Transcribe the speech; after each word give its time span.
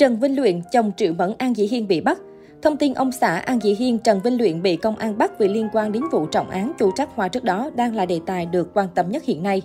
Trần 0.00 0.16
Vinh 0.16 0.36
Luyện, 0.36 0.60
chồng 0.72 0.92
Triệu 0.96 1.12
Mẫn 1.12 1.32
An 1.38 1.56
Dĩ 1.56 1.66
Hiên 1.66 1.88
bị 1.88 2.00
bắt. 2.00 2.18
Thông 2.62 2.76
tin 2.76 2.94
ông 2.94 3.12
xã 3.12 3.38
An 3.38 3.58
Dĩ 3.62 3.74
Hiên, 3.74 3.98
Trần 3.98 4.20
Vinh 4.20 4.38
Luyện 4.38 4.62
bị 4.62 4.76
công 4.76 4.96
an 4.96 5.18
bắt 5.18 5.38
vì 5.38 5.48
liên 5.48 5.68
quan 5.72 5.92
đến 5.92 6.02
vụ 6.12 6.26
trọng 6.26 6.50
án 6.50 6.72
chu 6.78 6.90
trắc 6.96 7.08
hoa 7.14 7.28
trước 7.28 7.44
đó 7.44 7.70
đang 7.76 7.94
là 7.94 8.06
đề 8.06 8.20
tài 8.26 8.46
được 8.46 8.70
quan 8.74 8.88
tâm 8.94 9.10
nhất 9.10 9.24
hiện 9.24 9.42
nay. 9.42 9.62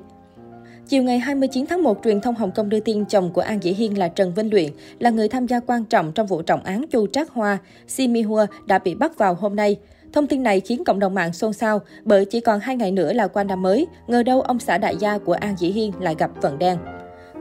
Chiều 0.87 1.03
ngày 1.03 1.19
29 1.19 1.65
tháng 1.65 1.83
1, 1.83 1.99
truyền 2.03 2.21
thông 2.21 2.35
Hồng 2.35 2.51
Kông 2.51 2.69
đưa 2.69 2.79
tin 2.79 3.05
chồng 3.05 3.33
của 3.33 3.41
An 3.41 3.63
Dĩ 3.63 3.71
Hiên 3.71 3.97
là 3.97 4.07
Trần 4.07 4.33
Vinh 4.33 4.53
Luyện 4.53 4.69
là 4.99 5.09
người 5.09 5.29
tham 5.29 5.47
gia 5.47 5.59
quan 5.59 5.85
trọng 5.85 6.11
trong 6.11 6.27
vụ 6.27 6.41
trọng 6.41 6.63
án 6.63 6.87
chu 6.87 7.07
trác 7.07 7.29
hoa 7.29 7.57
Simi 7.87 8.21
Hua 8.21 8.45
đã 8.65 8.79
bị 8.79 8.95
bắt 8.95 9.17
vào 9.17 9.33
hôm 9.33 9.55
nay. 9.55 9.77
Thông 10.13 10.27
tin 10.27 10.43
này 10.43 10.59
khiến 10.59 10.83
cộng 10.83 10.99
đồng 10.99 11.15
mạng 11.15 11.33
xôn 11.33 11.53
xao 11.53 11.81
bởi 12.03 12.25
chỉ 12.25 12.39
còn 12.39 12.59
hai 12.59 12.75
ngày 12.75 12.91
nữa 12.91 13.13
là 13.13 13.27
qua 13.27 13.43
năm 13.43 13.61
mới, 13.61 13.87
ngờ 14.07 14.23
đâu 14.23 14.41
ông 14.41 14.59
xã 14.59 14.77
đại 14.77 14.95
gia 14.99 15.17
của 15.17 15.33
An 15.33 15.55
Dĩ 15.57 15.67
Hiên 15.67 15.91
lại 15.99 16.15
gặp 16.19 16.31
vận 16.41 16.59
đen. 16.59 16.77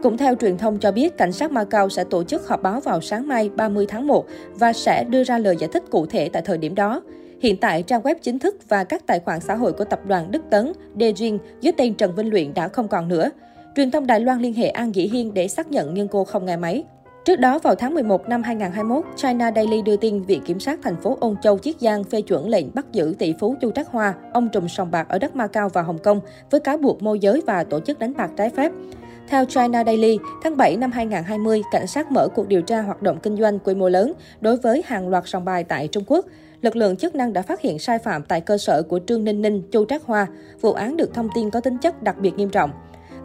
Cũng 0.05 0.16
theo 0.16 0.34
truyền 0.34 0.59
thông 0.59 0.79
cho 0.79 0.93
biết, 0.93 1.16
cảnh 1.16 1.32
sát 1.32 1.52
Macau 1.52 1.89
sẽ 1.89 2.04
tổ 2.04 2.25
chức 2.25 2.48
họp 2.48 2.62
báo 2.62 2.80
vào 2.80 3.00
sáng 3.00 3.29
mai 3.29 3.50
30 3.57 3.86
tháng 3.89 4.07
1 4.07 4.27
và 4.54 4.72
sẽ 4.72 5.04
đưa 5.04 5.25
ra 5.25 5.39
lời 5.39 5.57
giải 5.58 5.71
thích 5.72 5.82
cụ 5.90 6.07
thể 6.07 6.29
tại 6.29 6.43
thời 6.43 6.58
điểm 6.58 6.75
đó. 6.75 7.03
Hiện 7.40 7.57
tại, 7.57 7.82
trang 7.82 8.03
web 8.03 8.14
chính 8.22 8.39
thức 8.39 8.57
và 8.68 8.85
các 8.85 9.07
tài 9.07 9.21
khoản 9.21 9.40
xã 9.40 9.54
hội 9.54 9.72
của 9.72 9.85
tập 9.85 10.00
đoàn 10.07 10.30
Đức 10.30 10.43
Tấn, 10.50 10.72
Dejin 10.96 11.39
dưới 11.61 11.72
tên 11.77 11.94
Trần 11.94 12.14
Vinh 12.14 12.30
Luyện 12.30 12.54
đã 12.54 12.68
không 12.68 12.89
còn 12.89 13.08
nữa. 13.08 13.30
Truyền 13.77 13.90
thông 13.90 14.07
Đài 14.07 14.21
Loan 14.21 14.40
liên 14.40 14.54
hệ 14.54 14.68
An 14.68 14.94
Dĩ 14.94 15.08
Hiên 15.08 15.35
để 15.35 15.49
xác 15.49 15.71
nhận 15.71 15.94
nhưng 15.94 16.08
cô 16.08 16.25
không 16.25 16.46
nghe 16.46 16.57
máy. 16.57 16.85
Trước 17.25 17.36
đó, 17.36 17.58
vào 17.58 17.75
tháng 17.75 17.94
11 17.94 18.29
năm 18.29 18.43
2021, 18.43 19.05
China 19.16 19.52
Daily 19.55 19.82
đưa 19.82 19.96
tin 19.96 20.22
Viện 20.22 20.43
Kiểm 20.44 20.61
sát 20.61 20.80
thành 20.82 20.96
phố 20.96 21.16
Ôn 21.21 21.36
Châu, 21.43 21.58
Chiết 21.58 21.80
Giang 21.80 22.05
phê 22.05 22.21
chuẩn 22.21 22.49
lệnh 22.49 22.66
bắt 22.75 22.93
giữ 22.93 23.14
tỷ 23.18 23.35
phú 23.41 23.55
Chu 23.61 23.71
Trắc 23.71 23.89
Hoa, 23.89 24.14
ông 24.32 24.49
trùm 24.52 24.68
sòng 24.68 24.91
bạc 24.91 25.08
ở 25.08 25.18
đất 25.18 25.36
Macau 25.36 25.68
và 25.68 25.82
Hồng 25.82 25.99
Kông 25.99 26.21
với 26.50 26.61
cáo 26.61 26.77
buộc 26.79 27.02
môi 27.02 27.18
giới 27.18 27.43
và 27.46 27.64
tổ 27.64 27.80
chức 27.80 27.99
đánh 27.99 28.13
bạc 28.16 28.30
trái 28.36 28.50
phép. 28.50 28.72
Theo 29.29 29.45
China 29.45 29.85
Daily, 29.85 30.19
tháng 30.43 30.57
7 30.57 30.77
năm 30.77 30.93
2020, 30.93 31.63
cảnh 31.71 31.87
sát 31.87 32.12
mở 32.12 32.28
cuộc 32.28 32.48
điều 32.48 32.62
tra 32.62 32.83
hoạt 32.83 33.03
động 33.03 33.19
kinh 33.23 33.37
doanh 33.37 33.59
quy 33.59 33.75
mô 33.75 33.89
lớn 33.89 34.12
đối 34.41 34.56
với 34.56 34.83
hàng 34.87 35.09
loạt 35.09 35.25
sòng 35.27 35.45
bài 35.45 35.64
tại 35.64 35.89
Trung 35.89 36.05
Quốc. 36.06 36.27
Lực 36.62 36.77
lượng 36.77 36.97
chức 36.97 37.14
năng 37.14 37.33
đã 37.33 37.42
phát 37.42 37.61
hiện 37.61 37.78
sai 37.78 37.98
phạm 37.98 38.22
tại 38.22 38.41
cơ 38.41 38.58
sở 38.58 38.83
của 38.83 39.00
Trương 39.06 39.25
Ninh 39.25 39.42
Ninh, 39.42 39.62
Chu 39.70 39.84
Trác 39.84 40.03
Hoa. 40.03 40.27
Vụ 40.61 40.72
án 40.72 40.97
được 40.97 41.14
thông 41.14 41.28
tin 41.34 41.50
có 41.50 41.61
tính 41.61 41.78
chất 41.78 42.03
đặc 42.03 42.19
biệt 42.19 42.34
nghiêm 42.36 42.50
trọng. 42.50 42.70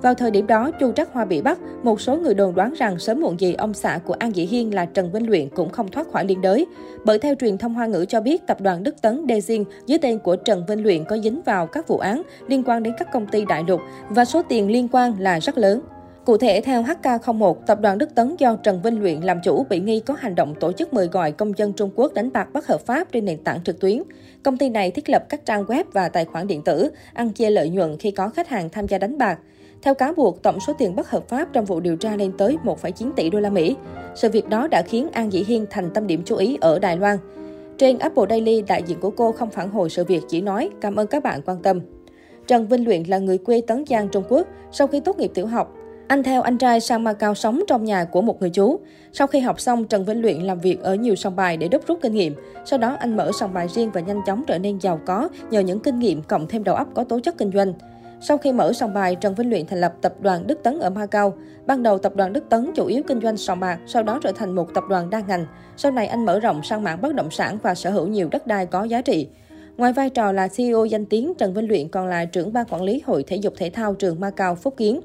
Vào 0.01 0.13
thời 0.13 0.31
điểm 0.31 0.47
đó, 0.47 0.71
Chu 0.79 0.91
Trắc 0.91 1.13
Hoa 1.13 1.25
bị 1.25 1.41
bắt, 1.41 1.59
một 1.83 2.01
số 2.01 2.17
người 2.17 2.33
đồn 2.33 2.55
đoán 2.55 2.73
rằng 2.73 2.99
sớm 2.99 3.21
muộn 3.21 3.39
gì 3.39 3.53
ông 3.53 3.73
xã 3.73 3.99
của 4.05 4.15
An 4.19 4.35
Dĩ 4.35 4.45
Hiên 4.45 4.73
là 4.73 4.85
Trần 4.85 5.11
Vinh 5.11 5.29
Luyện 5.29 5.49
cũng 5.49 5.69
không 5.69 5.91
thoát 5.91 6.07
khỏi 6.11 6.25
liên 6.25 6.41
đới. 6.41 6.65
Bởi 7.05 7.19
theo 7.19 7.35
truyền 7.35 7.57
thông 7.57 7.73
Hoa 7.73 7.85
ngữ 7.85 8.05
cho 8.09 8.21
biết, 8.21 8.47
tập 8.47 8.61
đoàn 8.61 8.83
Đức 8.83 9.01
Tấn 9.01 9.25
Dezin 9.25 9.63
dưới 9.85 9.99
tên 9.99 10.19
của 10.19 10.35
Trần 10.35 10.65
Vinh 10.67 10.83
Luyện 10.83 11.05
có 11.05 11.17
dính 11.17 11.41
vào 11.45 11.67
các 11.67 11.87
vụ 11.87 11.97
án 11.97 12.21
liên 12.47 12.63
quan 12.63 12.83
đến 12.83 12.93
các 12.99 13.11
công 13.13 13.27
ty 13.27 13.45
đại 13.45 13.63
lục 13.67 13.81
và 14.09 14.25
số 14.25 14.41
tiền 14.49 14.71
liên 14.71 14.87
quan 14.91 15.19
là 15.19 15.39
rất 15.39 15.57
lớn. 15.57 15.81
Cụ 16.25 16.37
thể, 16.37 16.61
theo 16.61 16.83
HK01, 16.83 17.53
tập 17.53 17.79
đoàn 17.81 17.97
Đức 17.97 18.15
Tấn 18.15 18.35
do 18.35 18.55
Trần 18.55 18.81
Vinh 18.81 19.01
Luyện 19.01 19.21
làm 19.21 19.39
chủ 19.43 19.65
bị 19.69 19.79
nghi 19.79 19.99
có 19.99 20.15
hành 20.19 20.35
động 20.35 20.55
tổ 20.59 20.71
chức 20.71 20.93
mời 20.93 21.07
gọi 21.07 21.31
công 21.31 21.57
dân 21.57 21.73
Trung 21.73 21.91
Quốc 21.95 22.13
đánh 22.13 22.31
bạc 22.33 22.53
bất 22.53 22.67
hợp 22.67 22.85
pháp 22.85 23.11
trên 23.11 23.25
nền 23.25 23.43
tảng 23.43 23.63
trực 23.63 23.79
tuyến. 23.79 24.03
Công 24.43 24.57
ty 24.57 24.69
này 24.69 24.91
thiết 24.91 25.09
lập 25.09 25.25
các 25.29 25.45
trang 25.45 25.63
web 25.63 25.83
và 25.93 26.09
tài 26.09 26.25
khoản 26.25 26.47
điện 26.47 26.61
tử, 26.63 26.91
ăn 27.13 27.29
chia 27.29 27.49
lợi 27.49 27.69
nhuận 27.69 27.97
khi 27.97 28.11
có 28.11 28.29
khách 28.29 28.49
hàng 28.49 28.69
tham 28.69 28.87
gia 28.87 28.97
đánh 28.97 29.17
bạc. 29.17 29.39
Theo 29.81 29.93
cáo 29.93 30.13
buộc, 30.13 30.43
tổng 30.43 30.59
số 30.59 30.73
tiền 30.77 30.95
bất 30.95 31.09
hợp 31.09 31.27
pháp 31.27 31.53
trong 31.53 31.65
vụ 31.65 31.79
điều 31.79 31.95
tra 31.95 32.15
lên 32.15 32.31
tới 32.37 32.57
1,9 32.63 33.11
tỷ 33.15 33.29
đô 33.29 33.39
la 33.39 33.49
Mỹ. 33.49 33.75
Sự 34.15 34.29
việc 34.29 34.49
đó 34.49 34.67
đã 34.67 34.81
khiến 34.81 35.07
An 35.11 35.33
Dĩ 35.33 35.43
Hiên 35.43 35.65
thành 35.69 35.89
tâm 35.93 36.07
điểm 36.07 36.21
chú 36.25 36.35
ý 36.35 36.57
ở 36.61 36.79
Đài 36.79 36.97
Loan. 36.97 37.17
Trên 37.77 37.97
Apple 37.97 38.23
Daily, 38.29 38.61
đại 38.61 38.83
diện 38.83 38.99
của 38.99 39.09
cô 39.09 39.31
không 39.31 39.49
phản 39.49 39.69
hồi 39.69 39.89
sự 39.89 40.03
việc, 40.03 40.23
chỉ 40.29 40.41
nói 40.41 40.69
cảm 40.81 40.95
ơn 40.95 41.07
các 41.07 41.23
bạn 41.23 41.41
quan 41.45 41.61
tâm. 41.61 41.79
Trần 42.47 42.67
Vinh 42.67 42.85
Luyện 42.85 43.03
là 43.03 43.17
người 43.17 43.37
quê 43.37 43.61
Tấn 43.61 43.83
Giang, 43.89 44.09
Trung 44.09 44.23
Quốc. 44.29 44.47
Sau 44.71 44.87
khi 44.87 44.99
tốt 44.99 45.17
nghiệp 45.17 45.31
tiểu 45.33 45.47
học, 45.47 45.75
anh 46.07 46.23
theo 46.23 46.41
anh 46.41 46.57
trai 46.57 46.79
sang 46.79 47.03
Macau 47.03 47.35
sống 47.35 47.63
trong 47.67 47.85
nhà 47.85 48.03
của 48.03 48.21
một 48.21 48.41
người 48.41 48.49
chú. 48.49 48.79
Sau 49.13 49.27
khi 49.27 49.39
học 49.39 49.59
xong, 49.59 49.85
Trần 49.85 50.05
Vinh 50.05 50.21
Luyện 50.21 50.41
làm 50.41 50.59
việc 50.59 50.81
ở 50.81 50.95
nhiều 50.95 51.15
sòng 51.15 51.35
bài 51.35 51.57
để 51.57 51.67
đúc 51.67 51.87
rút 51.87 51.99
kinh 52.01 52.13
nghiệm. 52.13 52.35
Sau 52.65 52.79
đó 52.79 52.97
anh 52.99 53.17
mở 53.17 53.31
sòng 53.39 53.53
bài 53.53 53.67
riêng 53.67 53.91
và 53.93 54.01
nhanh 54.01 54.21
chóng 54.25 54.43
trở 54.47 54.59
nên 54.59 54.79
giàu 54.79 54.99
có 55.05 55.29
nhờ 55.51 55.59
những 55.59 55.79
kinh 55.79 55.99
nghiệm 55.99 56.21
cộng 56.21 56.47
thêm 56.47 56.63
đầu 56.63 56.75
óc 56.75 56.87
có 56.93 57.03
tố 57.03 57.19
chất 57.19 57.37
kinh 57.37 57.51
doanh. 57.51 57.73
Sau 58.21 58.37
khi 58.37 58.51
mở 58.51 58.73
sòng 58.73 58.93
bài, 58.93 59.15
Trần 59.15 59.35
Vinh 59.35 59.49
Luyện 59.49 59.65
thành 59.65 59.81
lập 59.81 59.93
tập 60.01 60.13
đoàn 60.21 60.47
Đức 60.47 60.63
Tấn 60.63 60.79
ở 60.79 60.89
Macau. 60.89 61.33
Ban 61.65 61.83
đầu 61.83 61.97
tập 61.97 62.15
đoàn 62.15 62.33
Đức 62.33 62.49
Tấn 62.49 62.71
chủ 62.75 62.85
yếu 62.85 63.03
kinh 63.07 63.21
doanh 63.21 63.37
sòng 63.37 63.59
bạc, 63.59 63.79
sau 63.87 64.03
đó 64.03 64.19
trở 64.23 64.31
thành 64.31 64.55
một 64.55 64.73
tập 64.73 64.83
đoàn 64.89 65.09
đa 65.09 65.19
ngành. 65.19 65.45
Sau 65.77 65.91
này 65.91 66.07
anh 66.07 66.25
mở 66.25 66.39
rộng 66.39 66.63
sang 66.63 66.83
mảng 66.83 67.01
bất 67.01 67.15
động 67.15 67.31
sản 67.31 67.57
và 67.63 67.75
sở 67.75 67.89
hữu 67.89 68.07
nhiều 68.07 68.27
đất 68.31 68.47
đai 68.47 68.65
có 68.65 68.83
giá 68.83 69.01
trị. 69.01 69.27
Ngoài 69.77 69.93
vai 69.93 70.09
trò 70.09 70.31
là 70.31 70.47
CEO 70.47 70.85
danh 70.85 71.05
tiếng, 71.05 71.33
Trần 71.37 71.53
Vinh 71.53 71.67
Luyện 71.67 71.89
còn 71.89 72.07
là 72.07 72.25
trưởng 72.25 72.53
ban 72.53 72.65
quản 72.69 72.81
lý 72.81 73.01
Hội 73.05 73.23
Thể 73.23 73.35
dục 73.35 73.53
Thể 73.57 73.69
thao 73.69 73.93
trường 73.93 74.19
Macau 74.19 74.55
Phúc 74.55 74.73
Kiến. 74.77 75.01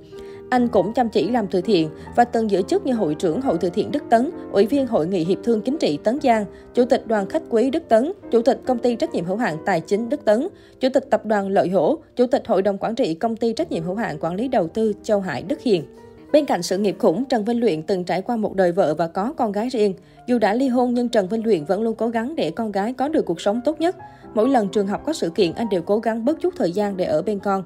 Anh 0.51 0.69
cũng 0.69 0.93
chăm 0.93 1.09
chỉ 1.09 1.31
làm 1.31 1.47
từ 1.47 1.61
thiện 1.61 1.89
và 2.17 2.25
từng 2.25 2.51
giữ 2.51 2.63
chức 2.63 2.87
như 2.87 2.93
hội 2.93 3.15
trưởng 3.15 3.41
Hội 3.41 3.59
từ 3.61 3.71
thiện 3.71 3.93
Đức 3.93 4.03
Tấn, 4.11 4.31
ủy 4.53 4.67
viên 4.67 4.87
Hội 4.87 5.07
nghị 5.07 5.25
Hiệp 5.25 5.39
thương 5.45 5.61
Chính 5.61 5.79
trị 5.79 5.99
Tấn 6.05 6.19
Giang, 6.23 6.45
chủ 6.75 6.85
tịch 6.85 7.07
đoàn 7.07 7.29
khách 7.29 7.43
quý 7.51 7.71
Đức 7.71 7.83
Tấn, 7.89 8.13
chủ 8.31 8.43
tịch 8.43 8.61
công 8.67 8.79
ty 8.79 8.97
trách 8.97 9.15
nhiệm 9.15 9.25
hữu 9.25 9.37
hạn 9.37 9.57
Tài 9.67 9.81
chính 9.81 10.09
Đức 10.09 10.25
Tấn, 10.25 10.49
chủ 10.81 10.89
tịch 10.95 11.11
tập 11.11 11.27
đoàn 11.27 11.49
Lợi 11.49 11.69
Hổ, 11.69 11.99
chủ 12.17 12.27
tịch 12.27 12.43
hội 12.47 12.63
đồng 12.63 12.79
quản 12.79 12.95
trị 12.95 13.15
công 13.15 13.37
ty 13.37 13.53
trách 13.53 13.73
nhiệm 13.73 13.85
hữu 13.85 13.95
hạn 13.95 14.19
quản 14.21 14.35
lý 14.35 14.49
đầu 14.49 14.69
tư 14.69 14.93
Châu 15.03 15.21
Hải 15.21 15.43
Đức 15.43 15.61
Hiền. 15.61 15.85
Bên 16.33 16.45
cạnh 16.45 16.63
sự 16.63 16.79
nghiệp 16.79 16.97
khủng, 16.99 17.25
Trần 17.25 17.45
Vinh 17.45 17.61
Luyện 17.61 17.83
từng 17.83 18.05
trải 18.05 18.23
qua 18.23 18.37
một 18.37 18.55
đời 18.55 18.73
vợ 18.73 18.95
và 18.95 19.07
có 19.07 19.33
con 19.37 19.53
gái 19.53 19.69
riêng. 19.69 19.95
Dù 20.27 20.39
đã 20.39 20.55
ly 20.55 20.69
hôn 20.69 20.95
nhưng 20.95 21.09
Trần 21.09 21.29
Vinh 21.29 21.45
Luyện 21.45 21.65
vẫn 21.65 21.83
luôn 21.83 21.95
cố 21.95 22.09
gắng 22.09 22.37
để 22.37 22.51
con 22.51 22.73
gái 22.73 22.93
có 22.93 23.09
được 23.09 23.25
cuộc 23.27 23.41
sống 23.41 23.61
tốt 23.65 23.81
nhất. 23.81 23.97
Mỗi 24.35 24.49
lần 24.49 24.69
trường 24.69 24.87
học 24.87 25.03
có 25.07 25.13
sự 25.13 25.31
kiện, 25.31 25.53
anh 25.55 25.69
đều 25.69 25.83
cố 25.83 25.99
gắng 25.99 26.25
bớt 26.25 26.41
chút 26.41 26.55
thời 26.57 26.73
gian 26.73 26.97
để 26.97 27.05
ở 27.05 27.23
bên 27.23 27.39
con. 27.39 27.65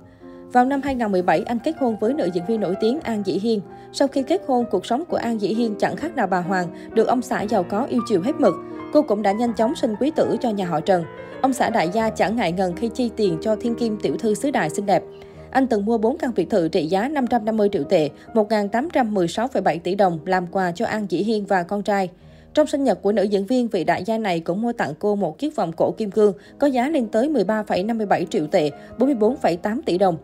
Vào 0.53 0.65
năm 0.65 0.81
2017, 0.83 1.43
anh 1.47 1.59
kết 1.59 1.75
hôn 1.79 1.97
với 2.01 2.15
nữ 2.15 2.31
diễn 2.35 2.45
viên 2.47 2.61
nổi 2.61 2.75
tiếng 2.81 3.01
An 3.01 3.23
Dĩ 3.27 3.33
Hiên. 3.33 3.61
Sau 3.93 4.09
khi 4.09 4.23
kết 4.23 4.43
hôn, 4.47 4.65
cuộc 4.71 4.87
sống 4.87 5.05
của 5.05 5.17
An 5.17 5.41
Dĩ 5.41 5.49
Hiên 5.49 5.75
chẳng 5.79 5.97
khác 5.97 6.17
nào 6.17 6.27
bà 6.27 6.41
Hoàng, 6.41 6.67
được 6.95 7.09
ông 7.09 7.23
xã 7.23 7.43
giàu 7.43 7.63
có 7.63 7.85
yêu 7.85 8.01
chiều 8.09 8.23
hết 8.23 8.33
mực. 8.39 8.55
Cô 8.93 9.03
cũng 9.03 9.23
đã 9.23 9.33
nhanh 9.33 9.53
chóng 9.53 9.75
sinh 9.77 9.95
quý 10.01 10.11
tử 10.17 10.37
cho 10.41 10.51
nhà 10.51 10.67
họ 10.67 10.81
Trần. 10.81 11.05
Ông 11.43 11.53
xã 11.53 11.71
đại 11.71 11.91
gia 11.93 12.11
chẳng 12.11 12.37
ngại 12.37 12.53
ngần 12.53 12.77
khi 12.77 12.89
chi 12.89 13.11
tiền 13.17 13.39
cho 13.41 13.57
thiên 13.57 13.75
kim 13.75 13.99
tiểu 14.03 14.17
thư 14.19 14.35
xứ 14.35 14.51
đại 14.51 14.71
xinh 14.71 14.87
đẹp. 14.87 15.03
Anh 15.51 15.67
từng 15.67 15.85
mua 15.85 15.99
4 15.99 16.19
căn 16.19 16.31
biệt 16.37 16.51
thự 16.51 16.69
trị 16.69 16.87
giá 16.87 17.09
550 17.09 17.69
triệu 17.73 17.85
tệ, 17.85 18.11
1.816,7 18.35 19.79
tỷ 19.79 19.95
đồng 19.95 20.19
làm 20.25 20.47
quà 20.47 20.73
cho 20.73 20.87
An 20.87 21.07
Dĩ 21.09 21.19
Hiên 21.19 21.47
và 21.47 21.63
con 21.63 21.83
trai. 21.83 22.11
Trong 22.55 22.67
sinh 22.67 22.85
nhật 22.85 23.03
của 23.03 23.13
nữ 23.13 23.23
diễn 23.23 23.47
viên, 23.47 23.69
vị 23.69 23.85
đại 23.85 24.05
gia 24.05 24.19
này 24.19 24.41
cũng 24.41 24.63
mua 24.63 24.73
tặng 24.73 24.93
cô 24.99 25.15
một 25.15 25.39
chiếc 25.39 25.57
vòng 25.57 25.73
cổ 25.73 25.91
kim 25.91 26.11
cương 26.11 26.33
có 26.59 26.67
giá 26.67 26.89
lên 26.89 27.09
tới 27.09 27.29
13,57 27.29 28.25
triệu 28.25 28.47
tệ, 28.47 28.71
44,8 28.99 29.81
tỷ 29.87 29.99
đồng. 29.99 30.17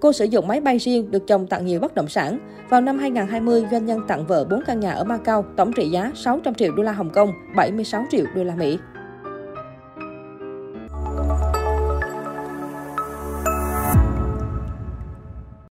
Cô 0.00 0.12
sử 0.12 0.24
dụng 0.24 0.48
máy 0.48 0.60
bay 0.60 0.78
riêng, 0.78 1.10
được 1.10 1.26
chồng 1.26 1.46
tặng 1.46 1.66
nhiều 1.66 1.80
bất 1.80 1.94
động 1.94 2.08
sản. 2.08 2.38
Vào 2.68 2.80
năm 2.80 2.98
2020, 2.98 3.64
doanh 3.70 3.86
nhân 3.86 4.00
tặng 4.08 4.26
vợ 4.26 4.44
4 4.44 4.62
căn 4.66 4.80
nhà 4.80 4.92
ở 4.92 5.04
Macau, 5.04 5.44
tổng 5.56 5.72
trị 5.72 5.88
giá 5.88 6.12
600 6.14 6.54
triệu 6.54 6.72
đô 6.72 6.82
la 6.82 6.92
Hồng 6.92 7.10
Kông, 7.10 7.32
76 7.56 8.04
triệu 8.10 8.24
đô 8.34 8.44
la 8.44 8.54
Mỹ. 8.54 8.78